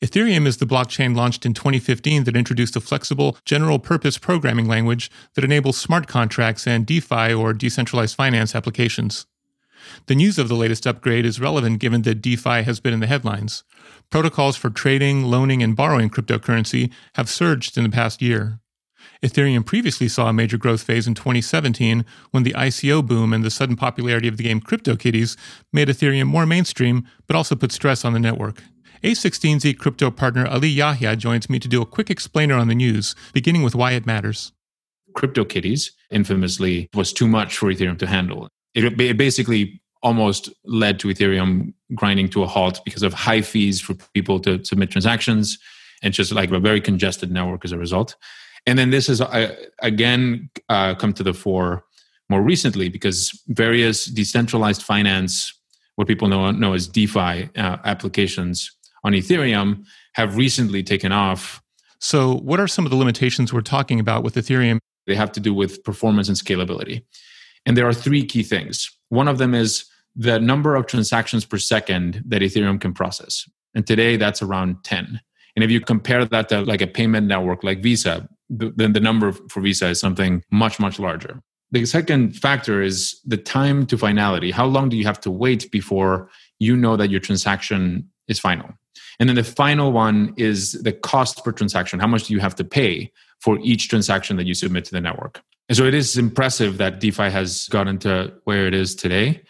Ethereum 0.02 0.46
is 0.46 0.58
the 0.58 0.66
blockchain 0.66 1.14
launched 1.14 1.46
in 1.46 1.54
2015 1.54 2.24
that 2.24 2.38
introduced 2.38 2.78
a 2.78 2.80
flexible, 2.80 3.38
general 3.44 3.78
purpose 3.78 4.18
programming 4.18 4.68
language 4.68 5.12
that 5.34 5.44
enables 5.44 5.76
smart 5.76 6.08
contracts 6.08 6.66
and 6.66 6.86
DeFi 6.86 7.34
or 7.34 7.52
decentralized 7.52 8.16
finance 8.16 8.56
applications. 8.56 9.26
The 10.08 10.16
news 10.16 10.38
of 10.38 10.48
the 10.48 10.56
latest 10.56 10.86
upgrade 10.86 11.26
is 11.26 11.40
relevant 11.40 11.80
given 11.80 12.04
that 12.04 12.22
DeFi 12.22 12.64
has 12.64 12.80
been 12.80 12.94
in 12.94 13.00
the 13.00 13.08
headlines. 13.08 13.64
Protocols 14.10 14.56
for 14.56 14.70
trading, 14.70 15.24
loaning, 15.24 15.62
and 15.62 15.76
borrowing 15.76 16.10
cryptocurrency 16.10 16.92
have 17.16 17.30
surged 17.30 17.78
in 17.78 17.84
the 17.84 17.90
past 17.90 18.22
year. 18.22 18.60
Ethereum 19.24 19.66
previously 19.66 20.08
saw 20.08 20.30
a 20.30 20.34
major 20.34 20.58
growth 20.58 20.84
phase 20.84 21.08
in 21.08 21.16
2017 21.16 22.06
when 22.32 22.44
the 22.44 22.54
ICO 22.54 23.06
boom 23.06 23.34
and 23.34 23.44
the 23.44 23.50
sudden 23.50 23.76
popularity 23.76 24.28
of 24.28 24.38
the 24.38 24.44
game 24.44 24.62
CryptoKitties 24.62 25.36
made 25.74 25.88
Ethereum 25.88 26.28
more 26.28 26.46
mainstream, 26.46 27.08
but 27.26 27.36
also 27.36 27.56
put 27.56 27.72
stress 27.72 28.06
on 28.06 28.14
the 28.14 28.20
network. 28.20 28.62
A16Z 29.04 29.78
crypto 29.78 30.10
partner 30.10 30.48
Ali 30.48 30.70
Yahya 30.70 31.16
joins 31.16 31.50
me 31.50 31.60
to 31.60 31.68
do 31.68 31.82
a 31.82 31.86
quick 31.86 32.10
explainer 32.10 32.56
on 32.56 32.68
the 32.68 32.76
news, 32.76 33.16
beginning 33.34 33.64
with 33.64 33.76
why 33.76 33.92
it 33.92 34.06
matters. 34.06 34.52
CryptoKitties 35.14 35.92
infamously 36.12 36.90
was 36.94 37.14
too 37.14 37.28
much 37.28 37.58
for 37.58 37.72
Ethereum 37.72 37.98
to 38.00 38.08
handle. 38.08 38.48
It, 38.78 39.00
it 39.02 39.18
basically 39.18 39.82
almost 40.04 40.50
led 40.66 41.00
to 41.00 41.08
Ethereum 41.08 41.74
grinding 41.96 42.30
to 42.30 42.44
a 42.44 42.48
halt 42.48 42.80
because 42.86 43.04
of 43.04 43.14
high 43.14 43.42
fees 43.42 43.82
for 43.82 43.96
people 44.14 44.40
to 44.42 44.64
submit 44.64 44.92
transactions 44.92 45.58
and 46.04 46.14
just 46.14 46.32
like 46.32 46.52
a 46.52 46.60
very 46.60 46.80
congested 46.80 47.32
network 47.32 47.66
as 47.66 47.72
a 47.72 47.78
result. 47.78 48.16
And 48.68 48.78
then 48.78 48.92
this 48.92 49.08
has 49.08 49.22
uh, 49.22 49.56
again 49.82 50.50
uh, 50.70 50.94
come 50.96 51.14
to 51.14 51.24
the 51.24 51.34
fore 51.34 51.84
more 52.30 52.42
recently 52.42 52.90
because 52.90 53.32
various 53.48 54.06
decentralized 54.06 54.84
finance, 54.84 55.54
what 55.96 56.08
people 56.08 56.28
know, 56.28 56.52
know 56.52 56.74
as 56.74 56.88
DeFi 56.88 57.50
uh, 57.56 57.78
applications 57.86 58.72
on 59.04 59.14
Ethereum, 59.14 59.86
have 60.14 60.36
recently 60.36 60.84
taken 60.84 61.12
off. 61.12 61.62
So, 62.00 62.36
what 62.36 62.60
are 62.60 62.68
some 62.68 62.86
of 62.86 62.92
the 62.92 62.98
limitations 62.98 63.52
we're 63.52 63.62
talking 63.62 64.00
about 64.00 64.24
with 64.24 64.36
Ethereum? 64.36 64.80
They 65.08 65.16
have 65.16 65.32
to 65.32 65.40
do 65.40 65.54
with 65.54 65.84
performance 65.84 66.28
and 66.28 66.38
scalability. 66.38 67.04
And 67.68 67.76
there 67.76 67.88
are 67.88 67.94
three 67.94 68.26
key 68.26 68.44
things. 68.44 68.90
One 69.10 69.28
of 69.28 69.38
them 69.38 69.54
is 69.54 69.86
the 70.16 70.40
number 70.40 70.76
of 70.76 70.88
transactions 70.88 71.46
per 71.46 71.58
second 71.58 72.24
that 72.26 72.42
Ethereum 72.42 72.80
can 72.82 72.94
process. 72.94 73.48
And 73.76 73.86
today 73.86 74.16
that's 74.16 74.42
around 74.42 74.84
10. 74.86 75.20
And 75.56 75.64
if 75.64 75.70
you 75.70 75.82
compare 75.82 76.24
that 76.24 76.50
to 76.50 76.62
like 76.62 76.82
a 76.82 76.88
payment 76.88 77.28
network 77.28 77.64
like 77.64 77.84
Visa, 77.84 78.28
then 78.50 78.94
the 78.94 79.02
number 79.02 79.34
for 79.34 79.62
Visa 79.62 79.90
is 79.90 80.00
something 80.00 80.44
much, 80.50 80.80
much 80.80 80.98
larger. 80.98 81.42
The 81.72 81.86
second 81.86 82.38
factor 82.38 82.82
is 82.82 83.20
the 83.26 83.36
time 83.36 83.86
to 83.88 83.98
finality. 83.98 84.52
How 84.52 84.66
long 84.66 84.88
do 84.88 84.96
you 84.96 85.04
have 85.04 85.20
to 85.22 85.32
wait 85.32 85.70
before 85.70 86.30
you 86.60 86.78
know 86.78 86.96
that 86.96 87.10
your 87.10 87.20
transaction 87.20 88.10
is 88.30 88.40
final? 88.40 88.70
And 89.20 89.28
then 89.28 89.36
the 89.36 89.44
final 89.44 89.92
one 89.92 90.34
is 90.38 90.72
the 90.84 90.94
cost 90.94 91.44
per 91.44 91.52
transaction. 91.52 92.00
How 92.00 92.08
much 92.08 92.28
do 92.28 92.34
you 92.34 92.40
have 92.40 92.56
to 92.56 92.64
pay 92.64 93.12
for 93.42 93.60
each 93.62 93.90
transaction 93.90 94.38
that 94.38 94.46
you 94.46 94.54
submit 94.54 94.86
to 94.86 94.92
the 94.92 95.02
network? 95.02 95.42
And 95.70 95.78
so 95.78 95.84
it 95.86 95.94
is 95.94 96.18
impressive 96.18 96.78
that 96.78 97.00
DeFi 97.00 97.30
has 97.30 97.68
gotten 97.68 97.98
to 98.00 98.34
where 98.46 98.68
it 98.68 98.74
is 98.74 98.96
today 98.96 99.44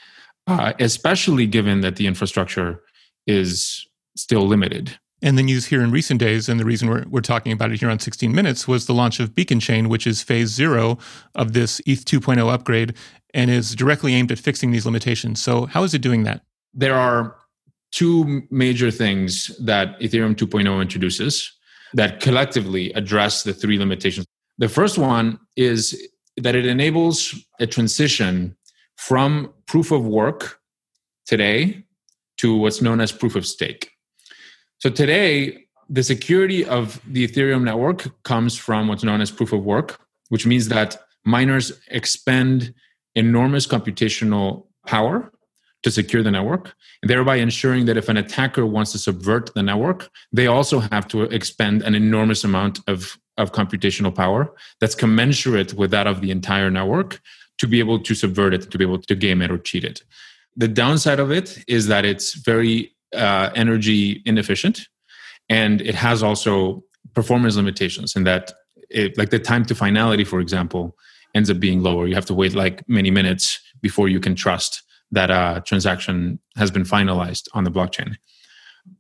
uh, 0.48 0.74
especially 0.80 1.46
given 1.46 1.82
that 1.82 1.98
the 1.98 2.08
infrastructure 2.08 2.82
is 3.28 3.86
still 4.16 4.48
limited. 4.48 4.98
And 5.22 5.38
the 5.38 5.44
news 5.44 5.66
here 5.66 5.82
in 5.82 5.92
recent 5.92 6.20
days, 6.20 6.48
and 6.48 6.60
the 6.60 6.66
reason 6.66 6.90
we're, 6.90 7.04
we're 7.10 7.22
talking 7.22 7.52
about 7.52 7.72
it 7.72 7.80
here 7.80 7.90
on 7.90 8.00
16 8.00 8.34
Minutes, 8.34 8.68
was 8.68 8.86
the 8.86 8.94
launch 8.94 9.20
of 9.20 9.36
Beacon 9.36 9.60
Chain, 9.60 9.90
which 9.90 10.08
is 10.08 10.24
phase 10.24 10.50
zero 10.50 10.98
of 11.36 11.54
this 11.54 11.82
ETH 11.86 12.06
2.0 12.06 12.52
upgrade 12.52 12.94
and 13.34 13.52
is 13.52 13.76
directly 13.76 14.14
aimed 14.14 14.32
at 14.32 14.40
fixing 14.40 14.72
these 14.72 14.86
limitations. 14.86 15.42
So, 15.42 15.66
how 15.66 15.84
is 15.84 15.94
it 15.94 16.02
doing 16.02 16.24
that? 16.24 16.44
There 16.74 16.96
are 16.96 17.36
two 17.92 18.44
major 18.52 18.92
things 18.92 19.52
that 19.60 20.00
Ethereum 20.00 20.36
2.0 20.36 20.82
introduces 20.82 21.52
that 21.94 22.20
collectively 22.20 22.94
address 22.94 23.44
the 23.44 23.54
three 23.54 23.80
limitations. 23.80 24.27
The 24.58 24.70
first 24.70 24.98
one 24.98 25.40
is 25.56 26.10
that 26.38 26.56
it 26.56 26.66
enables 26.66 27.36
a 27.60 27.68
transition 27.68 28.56
from 28.96 29.54
proof 29.68 29.92
of 29.92 30.06
work 30.06 30.60
today 31.26 31.84
to 32.38 32.56
what's 32.56 32.82
known 32.82 33.02
as 33.02 33.12
proof 33.12 33.36
of 33.36 33.46
stake. 33.46 33.92
So 34.80 34.90
today, 34.90 35.66
the 35.90 36.04
security 36.04 36.66
of 36.66 37.02
the 37.08 37.28
Ethereum 37.28 37.64
network 37.64 38.10
comes 38.24 38.58
from 38.58 38.88
what's 38.88 39.04
known 39.04 39.22
as 39.22 39.32
proof 39.32 39.54
of 39.54 39.64
work, 39.64 40.00
which 40.30 40.46
means 40.46 40.68
that 40.68 40.98
miners 41.26 41.72
expend 41.90 42.74
enormous 43.16 43.66
computational 43.66 44.68
power 44.86 45.32
to 45.84 45.92
secure 45.92 46.24
the 46.24 46.32
network, 46.32 46.76
thereby 47.04 47.38
ensuring 47.38 47.86
that 47.86 47.98
if 47.98 48.10
an 48.10 48.18
attacker 48.18 48.66
wants 48.66 48.92
to 48.92 48.98
subvert 48.98 49.54
the 49.54 49.64
network, 49.64 50.10
they 50.32 50.48
also 50.48 50.80
have 50.80 51.08
to 51.08 51.24
expend 51.24 51.84
an 51.84 51.96
enormous 51.96 52.44
amount 52.44 52.80
of, 52.88 53.18
of 53.38 53.52
computational 53.52 54.14
power 54.14 54.54
that's 54.80 54.96
commensurate 54.96 55.74
with 55.74 55.92
that 55.92 56.08
of 56.08 56.22
the 56.22 56.32
entire 56.32 56.72
network 56.72 57.22
to 57.58 57.68
be 57.68 57.80
able 57.80 58.00
to 58.00 58.14
subvert 58.14 58.54
it, 58.54 58.70
to 58.72 58.78
be 58.78 58.84
able 58.84 59.00
to 59.00 59.16
game 59.16 59.42
it 59.42 59.52
or 59.52 59.58
cheat 59.58 59.84
it. 59.84 60.02
The 60.56 60.68
downside 60.68 61.20
of 61.20 61.32
it 61.32 61.64
is 61.68 61.88
that 61.88 62.06
it's 62.06 62.34
very 62.36 62.96
uh, 63.16 63.50
energy 63.56 64.22
inefficient 64.26 64.88
and 65.50 65.82
it 65.82 65.96
has 65.96 66.24
also 66.24 66.84
performance 67.14 67.56
limitations 67.56 68.16
in 68.16 68.24
that 68.26 68.54
it, 68.90 69.18
like 69.18 69.30
the 69.30 69.40
time 69.40 69.66
to 69.66 69.76
finality 69.76 70.24
for 70.24 70.40
example 70.40 70.96
ends 71.34 71.50
up 71.50 71.60
being 71.60 71.82
lower 71.82 72.06
you 72.06 72.16
have 72.16 72.26
to 72.26 72.34
wait 72.34 72.54
like 72.54 72.88
many 72.90 73.10
minutes 73.10 73.60
before 73.82 74.10
you 74.10 74.20
can 74.20 74.36
trust 74.36 74.84
that 75.12 75.30
a 75.30 75.62
transaction 75.66 76.40
has 76.56 76.72
been 76.72 76.84
finalized 76.84 77.48
on 77.54 77.64
the 77.64 77.72
blockchain. 77.72 78.16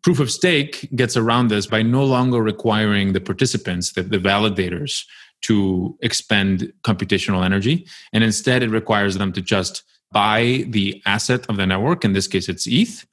Proof 0.04 0.20
of 0.20 0.32
stake 0.32 0.88
gets 0.96 1.18
around 1.18 1.50
this 1.50 1.68
by 1.68 1.82
no 1.82 2.04
longer 2.04 2.42
requiring 2.42 3.14
the 3.14 3.22
participants, 3.22 3.94
the, 3.94 4.04
the 4.04 4.18
validators, 4.18 5.04
to 5.42 5.98
expend 6.02 6.72
computational 6.84 7.46
energy. 7.46 7.86
And 8.14 8.24
instead, 8.24 8.64
it 8.64 8.70
requires 8.70 9.18
them 9.18 9.34
to 9.34 9.42
just 9.42 9.84
buy 10.12 10.66
the 10.68 11.02
asset 11.06 11.46
of 11.48 11.58
the 11.58 11.68
network, 11.68 12.06
in 12.06 12.14
this 12.14 12.28
case, 12.28 12.48
it's 12.48 12.66
ETH, 12.68 13.06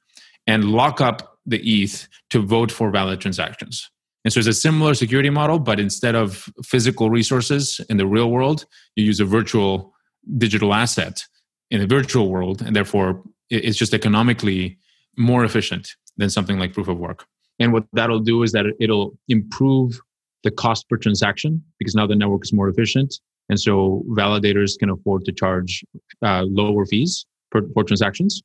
and 0.47 0.71
lock 0.71 1.01
up 1.01 1.39
the 1.45 1.59
ETH 1.59 2.07
to 2.29 2.41
vote 2.41 2.71
for 2.71 2.89
valid 2.89 3.19
transactions. 3.19 3.89
And 4.23 4.33
so 4.33 4.39
it's 4.39 4.47
a 4.47 4.53
similar 4.53 4.95
security 4.95 5.29
model, 5.29 5.59
but 5.59 5.79
instead 5.79 6.15
of 6.15 6.49
physical 6.63 7.09
resources 7.09 7.79
in 7.89 7.97
the 7.97 8.07
real 8.07 8.31
world, 8.31 8.65
you 8.95 9.05
use 9.05 9.19
a 9.19 9.25
virtual 9.25 9.93
digital 10.37 10.73
asset 10.73 11.23
in 11.69 11.81
a 11.81 11.85
virtual 11.85 12.29
world, 12.29 12.61
and 12.61 12.75
therefore 12.75 13.21
it's 13.49 13.77
just 13.77 13.93
economically 13.93 14.79
more 15.17 15.45
efficient 15.45 15.95
than 16.17 16.29
something 16.29 16.59
like 16.59 16.73
proof 16.73 16.87
of 16.87 16.97
work. 16.97 17.25
And 17.59 17.71
what 17.73 17.85
that'll 17.93 18.19
do 18.19 18.43
is 18.43 18.51
that 18.51 18.65
it'll 18.79 19.17
improve 19.27 19.99
the 20.43 20.51
cost 20.51 20.87
per 20.89 20.97
transaction 20.97 21.63
because 21.79 21.95
now 21.95 22.05
the 22.05 22.15
network 22.15 22.43
is 22.43 22.53
more 22.53 22.69
efficient. 22.69 23.15
And 23.49 23.59
so 23.59 24.03
validators 24.09 24.77
can 24.77 24.89
afford 24.89 25.25
to 25.25 25.31
charge 25.31 25.83
uh, 26.23 26.43
lower 26.43 26.85
fees 26.85 27.25
per, 27.51 27.61
for 27.73 27.83
transactions. 27.83 28.41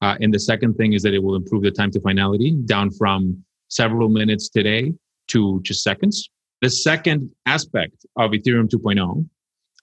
Uh, 0.00 0.16
and 0.20 0.34
the 0.34 0.40
second 0.40 0.74
thing 0.74 0.94
is 0.94 1.02
that 1.02 1.14
it 1.14 1.22
will 1.22 1.36
improve 1.36 1.62
the 1.62 1.70
time 1.70 1.90
to 1.92 2.00
finality 2.00 2.56
down 2.64 2.90
from 2.90 3.42
several 3.68 4.08
minutes 4.08 4.48
today 4.48 4.92
to 5.28 5.60
just 5.62 5.82
seconds. 5.82 6.28
The 6.60 6.70
second 6.70 7.30
aspect 7.46 8.04
of 8.16 8.32
Ethereum 8.32 8.68
2.0, 8.68 9.26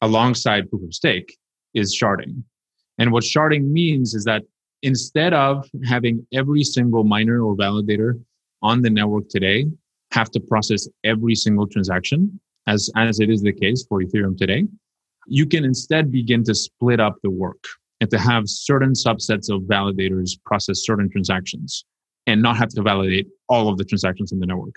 alongside 0.01 0.69
proof 0.69 0.83
of 0.83 0.93
stake, 0.93 1.38
is 1.73 1.97
sharding. 1.97 2.43
And 2.97 3.11
what 3.11 3.23
sharding 3.23 3.71
means 3.71 4.13
is 4.13 4.25
that 4.25 4.43
instead 4.81 5.33
of 5.33 5.67
having 5.86 6.25
every 6.33 6.63
single 6.63 7.03
miner 7.03 7.43
or 7.43 7.55
validator 7.55 8.21
on 8.62 8.81
the 8.81 8.89
network 8.89 9.29
today 9.29 9.65
have 10.12 10.29
to 10.31 10.39
process 10.39 10.88
every 11.03 11.36
single 11.36 11.67
transaction, 11.67 12.39
as, 12.67 12.89
as 12.95 13.19
it 13.19 13.29
is 13.29 13.41
the 13.41 13.53
case 13.53 13.86
for 13.88 14.01
Ethereum 14.01 14.38
today, 14.38 14.65
you 15.27 15.45
can 15.45 15.63
instead 15.63 16.12
begin 16.12 16.43
to 16.43 16.55
split 16.55 17.00
up 17.00 17.17
the 17.24 17.29
work 17.29 17.63
and 18.01 18.09
to 18.09 18.17
have 18.17 18.43
certain 18.48 18.93
subsets 18.93 19.53
of 19.53 19.63
validators 19.63 20.31
process 20.45 20.86
certain 20.86 21.09
transactions 21.09 21.86
and 22.27 22.41
not 22.41 22.57
have 22.57 22.69
to 22.69 22.81
validate 22.81 23.27
all 23.50 23.69
of 23.69 23.77
the 23.77 23.83
transactions 23.83 24.31
in 24.31 24.39
the 24.39 24.45
network. 24.45 24.75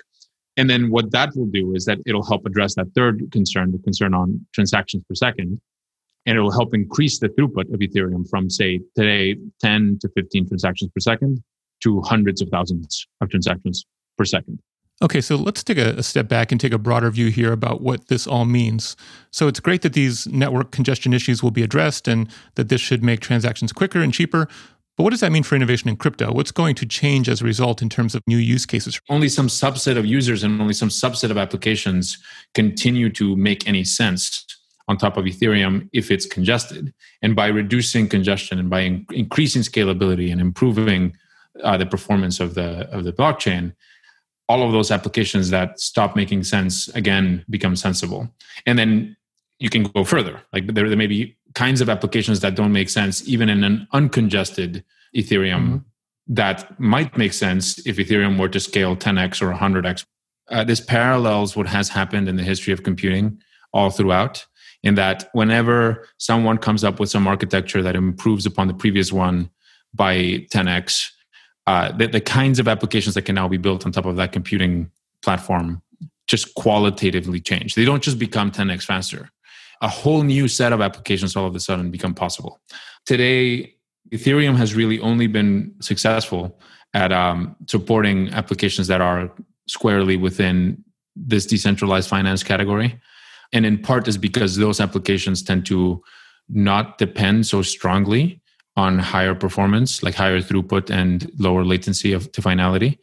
And 0.56 0.68
then 0.68 0.90
what 0.90 1.10
that 1.12 1.30
will 1.34 1.46
do 1.46 1.74
is 1.74 1.84
that 1.86 1.98
it'll 2.04 2.24
help 2.24 2.44
address 2.44 2.74
that 2.74 2.88
third 2.94 3.30
concern, 3.32 3.72
the 3.72 3.78
concern 3.78 4.12
on 4.12 4.44
transactions 4.52 5.02
per 5.08 5.14
second, 5.14 5.60
and 6.26 6.38
it 6.38 6.40
will 6.40 6.52
help 6.52 6.74
increase 6.74 7.18
the 7.18 7.28
throughput 7.28 7.72
of 7.72 7.80
Ethereum 7.80 8.28
from, 8.28 8.48
say, 8.48 8.80
today, 8.96 9.36
10 9.60 9.98
to 10.00 10.08
15 10.16 10.48
transactions 10.48 10.90
per 10.94 11.00
second 11.00 11.42
to 11.82 12.00
hundreds 12.02 12.40
of 12.40 12.48
thousands 12.48 13.06
of 13.20 13.28
transactions 13.28 13.84
per 14.16 14.24
second. 14.24 14.60
Okay, 15.02 15.20
so 15.20 15.34
let's 15.34 15.64
take 15.64 15.78
a, 15.78 15.96
a, 15.96 16.02
step 16.02 16.28
back 16.28 16.52
and 16.52 16.60
take 16.60 16.72
a 16.72 16.78
broader 16.78 17.10
view 17.10 17.28
here 17.28 17.52
about 17.52 17.80
what 17.80 18.06
this 18.06 18.24
all 18.24 18.44
means. 18.44 18.96
So 19.32 19.48
it's 19.48 19.58
great 19.58 19.82
that 19.82 19.94
these 19.94 20.28
network 20.28 20.70
congestion 20.70 21.12
issues 21.12 21.42
will 21.42 21.50
be 21.50 21.64
addressed 21.64 22.06
and 22.06 22.28
that 22.54 22.68
this 22.68 22.80
should 22.80 23.02
make 23.02 23.18
transactions 23.18 23.72
quicker 23.72 24.00
and 24.00 24.14
cheaper. 24.14 24.46
But 24.96 25.02
what 25.02 25.10
does 25.10 25.20
that 25.20 25.32
mean 25.32 25.42
for 25.42 25.56
innovation 25.56 25.88
in 25.88 25.96
crypto? 25.96 26.32
What's 26.32 26.52
going 26.52 26.76
to 26.76 26.86
change 26.86 27.28
as 27.28 27.40
a 27.40 27.44
result 27.44 27.82
in 27.82 27.88
terms 27.88 28.14
of 28.14 28.22
new 28.28 28.36
use 28.36 28.64
cases? 28.64 29.00
Only 29.08 29.28
some 29.28 29.48
subset 29.48 29.96
of 29.96 30.06
users 30.06 30.44
and 30.44 30.60
only 30.60 30.74
some 30.74 30.90
subset 30.90 31.30
of 31.30 31.38
applications 31.38 32.18
continue 32.54 33.10
to 33.10 33.34
make 33.34 33.66
any 33.66 33.82
sense 33.82 34.44
on 34.92 34.98
top 34.98 35.16
of 35.16 35.24
Ethereum 35.24 35.88
if 35.92 36.10
it's 36.10 36.26
congested. 36.26 36.92
And 37.22 37.34
by 37.34 37.46
reducing 37.48 38.08
congestion 38.08 38.58
and 38.58 38.68
by 38.68 38.80
in- 38.80 39.06
increasing 39.10 39.62
scalability 39.62 40.30
and 40.30 40.40
improving 40.40 41.16
uh, 41.64 41.78
the 41.78 41.86
performance 41.86 42.40
of 42.40 42.54
the 42.54 42.68
of 42.96 43.04
the 43.04 43.12
blockchain, 43.12 43.74
all 44.50 44.62
of 44.62 44.72
those 44.72 44.90
applications 44.90 45.48
that 45.50 45.80
stop 45.80 46.14
making 46.14 46.42
sense 46.44 46.88
again 46.88 47.44
become 47.48 47.74
sensible. 47.74 48.28
And 48.66 48.78
then 48.78 49.16
you 49.58 49.70
can 49.70 49.84
go 49.84 50.04
further. 50.04 50.42
Like 50.52 50.66
there, 50.74 50.88
there 50.88 51.02
may 51.04 51.06
be 51.06 51.36
kinds 51.54 51.80
of 51.80 51.88
applications 51.88 52.40
that 52.40 52.54
don't 52.54 52.72
make 52.80 52.90
sense 52.90 53.26
even 53.26 53.48
in 53.48 53.64
an 53.64 53.88
uncongested 53.92 54.84
Ethereum 55.16 55.64
mm-hmm. 55.64 56.34
that 56.40 56.78
might 56.78 57.16
make 57.16 57.32
sense 57.32 57.64
if 57.86 57.96
Ethereum 57.96 58.38
were 58.38 58.48
to 58.50 58.60
scale 58.60 58.94
10x 58.96 59.40
or 59.42 59.48
100x. 59.54 60.04
Uh, 60.50 60.64
this 60.64 60.80
parallels 60.80 61.56
what 61.56 61.66
has 61.66 61.88
happened 61.88 62.28
in 62.28 62.36
the 62.36 62.42
history 62.42 62.72
of 62.72 62.82
computing 62.82 63.40
all 63.72 63.90
throughout 63.90 64.46
in 64.82 64.94
that 64.96 65.28
whenever 65.32 66.08
someone 66.18 66.58
comes 66.58 66.84
up 66.84 66.98
with 66.98 67.08
some 67.10 67.26
architecture 67.26 67.82
that 67.82 67.94
improves 67.94 68.46
upon 68.46 68.66
the 68.66 68.74
previous 68.74 69.12
one 69.12 69.50
by 69.94 70.16
10x, 70.52 71.10
uh, 71.66 71.92
the, 71.92 72.08
the 72.08 72.20
kinds 72.20 72.58
of 72.58 72.66
applications 72.66 73.14
that 73.14 73.22
can 73.22 73.34
now 73.34 73.48
be 73.48 73.56
built 73.56 73.86
on 73.86 73.92
top 73.92 74.06
of 74.06 74.16
that 74.16 74.32
computing 74.32 74.90
platform 75.22 75.80
just 76.26 76.54
qualitatively 76.54 77.40
change. 77.40 77.74
They 77.74 77.84
don't 77.84 78.02
just 78.02 78.18
become 78.18 78.50
10x 78.50 78.84
faster. 78.84 79.30
A 79.80 79.88
whole 79.88 80.22
new 80.22 80.48
set 80.48 80.72
of 80.72 80.80
applications 80.80 81.36
all 81.36 81.46
of 81.46 81.54
a 81.54 81.60
sudden 81.60 81.90
become 81.90 82.14
possible. 82.14 82.60
Today, 83.06 83.74
Ethereum 84.12 84.56
has 84.56 84.74
really 84.74 85.00
only 85.00 85.26
been 85.26 85.74
successful 85.80 86.58
at 86.94 87.12
um, 87.12 87.56
supporting 87.68 88.30
applications 88.30 88.86
that 88.88 89.00
are 89.00 89.30
squarely 89.66 90.16
within 90.16 90.84
this 91.14 91.46
decentralized 91.46 92.08
finance 92.08 92.42
category 92.42 93.00
and 93.52 93.66
in 93.66 93.78
part 93.78 94.08
is 94.08 94.16
because 94.16 94.56
those 94.56 94.80
applications 94.80 95.42
tend 95.42 95.66
to 95.66 96.02
not 96.48 96.98
depend 96.98 97.46
so 97.46 97.62
strongly 97.62 98.40
on 98.76 98.98
higher 98.98 99.34
performance 99.34 100.02
like 100.02 100.14
higher 100.14 100.40
throughput 100.40 100.90
and 100.90 101.30
lower 101.38 101.64
latency 101.64 102.12
of 102.12 102.30
to 102.32 102.40
finality. 102.40 102.98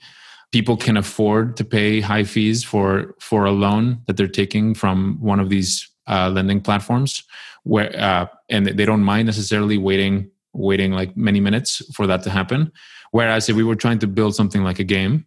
People 0.51 0.75
can 0.75 0.98
afford 0.98 1.56
to 1.58 1.63
pay 1.63 2.01
high 2.01 2.24
fees 2.24 2.63
for 2.63 3.15
for 3.20 3.46
a 3.46 3.51
loan 3.51 4.01
that 4.08 4.18
they're 4.18 4.27
taking 4.27 4.74
from 4.74 5.18
one 5.20 5.39
of 5.39 5.50
these 5.50 5.88
uh, 6.08 6.29
lending 6.29 6.60
platforms 6.60 7.24
where 7.63 7.96
uh, 8.00 8.25
and 8.50 8.65
they 8.65 8.86
don't 8.86 9.03
mind 9.03 9.27
necessarily 9.27 9.77
waiting 9.77 10.32
waiting 10.53 10.91
like 10.91 11.15
many 11.15 11.39
minutes 11.39 11.84
for 11.94 12.08
that 12.08 12.24
to 12.24 12.32
happen. 12.32 12.72
Whereas 13.12 13.48
if 13.50 13.56
we 13.56 13.63
were 13.63 13.75
trying 13.75 14.00
to 14.00 14.08
build 14.08 14.36
something 14.36 14.63
like 14.63 14.79
a 14.79 14.84
game 14.84 15.25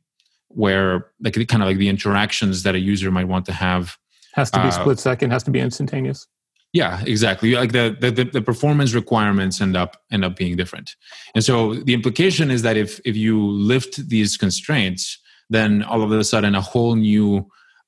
where 0.49 1.13
like 1.21 1.35
kind 1.49 1.63
of 1.63 1.69
like 1.69 1.79
the 1.79 1.89
interactions 1.89 2.65
that 2.65 2.75
a 2.75 2.81
user 2.81 3.11
might 3.11 3.29
want 3.29 3.47
to 3.47 3.53
have 3.53 3.97
has 4.33 4.51
to 4.51 4.59
be 4.61 4.69
uh, 4.69 4.71
split 4.71 4.99
second 4.99 5.31
has 5.31 5.43
to 5.45 5.51
be 5.51 5.61
instantaneous. 5.61 6.27
Yeah 6.73 7.03
exactly. 7.07 7.55
Like 7.55 7.73
the, 7.73 7.97
the 8.01 8.25
the 8.25 8.43
performance 8.43 8.95
requirements 8.95 9.61
end 9.61 9.77
up 9.77 9.97
end 10.11 10.25
up 10.25 10.37
being 10.37 10.57
different. 10.57 10.97
And 11.35 11.45
so 11.45 11.75
the 11.75 11.95
implication 11.95 12.51
is 12.51 12.63
that 12.63 12.77
if 12.77 13.01
if 13.05 13.17
you 13.17 13.41
lift 13.43 14.09
these 14.09 14.37
constraints 14.37 15.19
then 15.51 15.83
all 15.83 16.03
of 16.03 16.11
a 16.11 16.25
sudden 16.25 16.55
a 16.55 16.61
whole 16.61 16.95
new 16.97 17.47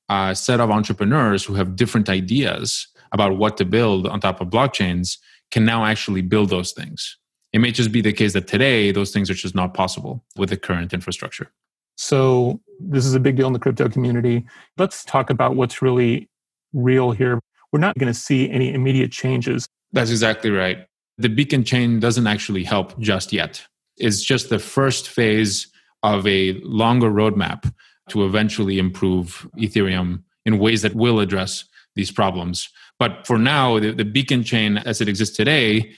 uh, 0.09 0.35
set 0.35 0.61
of 0.61 0.71
entrepreneurs 0.71 1.45
who 1.45 1.55
have 1.55 1.77
different 1.77 2.09
ideas 2.09 2.87
about 3.13 3.39
what 3.39 3.57
to 3.57 3.65
build 3.65 4.07
on 4.07 4.21
top 4.21 4.41
of 4.41 4.49
blockchains 4.49 5.17
can 5.51 5.65
now 5.65 5.85
actually 5.85 6.21
build 6.21 6.51
those 6.51 6.73
things. 6.73 7.17
It 7.53 7.61
may 7.61 7.71
just 7.71 7.93
be 7.93 8.01
the 8.01 8.13
case 8.13 8.33
that 8.33 8.49
today 8.49 8.91
those 8.91 9.13
things 9.13 9.31
are 9.31 9.35
just 9.35 9.55
not 9.55 9.73
possible 9.73 10.25
with 10.37 10.51
the 10.51 10.57
current 10.57 10.93
infrastructure. 10.93 11.53
So, 11.97 12.61
this 12.81 13.07
is 13.07 13.15
a 13.15 13.21
big 13.21 13.37
deal 13.37 13.47
in 13.47 13.53
the 13.53 13.61
crypto 13.61 13.89
community. 13.89 14.45
Let's 14.77 15.05
talk 15.05 15.31
about 15.31 15.55
what's 15.55 15.81
really 15.81 16.29
real 16.75 17.12
here. 17.12 17.40
We're 17.73 17.81
not 17.81 17.97
going 17.99 18.12
to 18.12 18.19
see 18.19 18.50
any 18.50 18.73
immediate 18.73 19.11
changes. 19.11 19.66
That's 19.93 20.11
exactly 20.11 20.50
right. 20.50 20.87
The 21.19 21.28
beacon 21.28 21.64
chain 21.64 22.00
doesn't 22.00 22.26
actually 22.26 22.64
help 22.64 22.99
just 22.99 23.33
yet. 23.33 23.64
It's 23.97 24.23
just 24.23 24.49
the 24.49 24.59
first 24.59 25.09
phase 25.09 25.69
of 26.02 26.26
a 26.26 26.52
longer 26.62 27.11
roadmap 27.11 27.73
to 28.11 28.25
eventually 28.25 28.78
improve 28.78 29.49
Ethereum 29.57 30.23
in 30.45 30.59
ways 30.59 30.83
that 30.83 30.95
will 30.95 31.21
address 31.21 31.64
these 31.95 32.11
problems. 32.11 32.69
But 32.99 33.26
for 33.26 33.38
now, 33.38 33.78
the, 33.78 33.93
the 33.93 34.04
beacon 34.04 34.45
chain 34.45 34.78
as 34.78 35.00
it 35.00 35.09
exists 35.09 35.37
today 35.37 35.93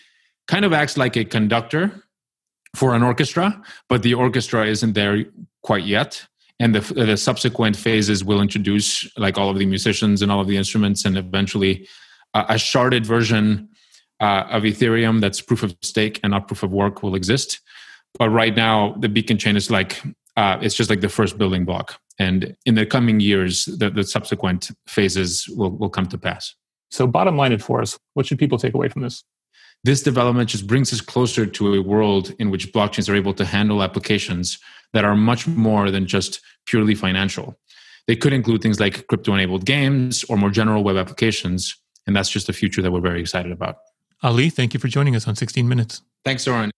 kind 0.47 0.65
of 0.65 0.73
acts 0.73 0.97
like 0.97 1.17
a 1.17 1.25
conductor 1.25 2.03
for 2.75 2.95
an 2.95 3.03
orchestra, 3.03 3.61
but 3.89 4.03
the 4.03 4.15
orchestra 4.15 4.67
isn't 4.67 4.93
there 4.93 5.25
quite 5.63 5.85
yet. 5.85 6.27
And 6.59 6.75
the, 6.75 6.95
the 6.95 7.17
subsequent 7.17 7.77
phases 7.77 8.25
will 8.25 8.41
introduce 8.41 9.07
like 9.19 9.37
all 9.37 9.51
of 9.51 9.59
the 9.59 9.67
musicians 9.67 10.23
and 10.23 10.33
all 10.33 10.41
of 10.41 10.49
the 10.49 10.57
instruments, 10.57 11.05
and 11.05 11.19
eventually 11.19 11.87
uh, 12.33 12.47
a 12.49 12.55
sharded 12.55 13.05
version 13.05 13.69
uh, 14.21 14.45
of 14.51 14.63
Ethereum 14.63 15.21
that's 15.21 15.41
proof 15.41 15.63
of 15.63 15.77
stake 15.83 16.19
and 16.23 16.31
not 16.31 16.49
proof 16.49 16.63
of 16.63 16.71
work 16.71 17.03
will 17.03 17.15
exist. 17.15 17.61
But 18.19 18.31
right 18.31 18.57
now, 18.57 18.95
the 18.99 19.11
beacon 19.11 19.37
chain 19.37 19.57
is 19.57 19.71
like 19.71 20.01
uh, 20.37 20.59
it's 20.61 20.75
just 20.75 20.91
like 20.91 21.01
the 21.01 21.09
first 21.09 21.39
building 21.39 21.65
block. 21.65 21.99
And 22.19 22.57
in 22.65 22.75
the 22.75 22.87
coming 22.87 23.21
years, 23.21 23.65
the, 23.65 23.91
the 23.91 24.05
subsequent 24.05 24.71
phases 24.87 25.49
will, 25.49 25.71
will 25.71 25.91
come 25.91 26.07
to 26.07 26.19
pass. 26.19 26.55
So, 26.91 27.07
bottom 27.07 27.37
line 27.37 27.53
it 27.53 27.63
for 27.63 27.83
us, 27.83 27.99
what 28.15 28.27
should 28.27 28.39
people 28.39 28.59
take 28.59 28.75
away 28.75 28.89
from 28.89 29.03
this? 29.03 29.25
This 29.85 30.03
development 30.03 30.49
just 30.49 30.67
brings 30.67 30.93
us 30.93 31.01
closer 31.01 31.47
to 31.47 31.75
a 31.75 31.83
world 31.83 32.35
in 32.39 32.51
which 32.51 32.73
blockchains 32.73 33.09
are 33.09 33.15
able 33.15 33.35
to 33.35 33.45
handle 33.45 33.83
applications 33.83 34.59
that 34.93 35.05
are 35.05 35.17
much 35.17 35.47
more 35.47 35.91
than 35.91 36.07
just 36.07 36.41
purely 36.67 36.95
financial. 36.95 37.59
They 38.07 38.17
could 38.17 38.33
include 38.33 38.63
things 38.63 38.79
like 38.79 39.07
crypto 39.09 39.35
enabled 39.35 39.65
games 39.67 40.25
or 40.25 40.37
more 40.37 40.51
general 40.51 40.85
web 40.85 40.97
applications. 40.97 41.77
And 42.07 42.15
that's 42.15 42.31
just 42.31 42.49
a 42.49 42.53
future 42.53 42.83
that 42.83 42.93
we're 42.93 43.01
very 43.01 43.21
excited 43.21 43.51
about. 43.51 43.77
Ali, 44.23 44.49
thank 44.49 44.75
you 44.75 44.81
for 44.81 44.89
joining 44.89 45.17
us 45.17 45.27
on 45.27 45.35
16 45.35 45.69
Minutes. 45.69 46.03
Thanks, 46.25 46.45
Zoran. 46.45 46.71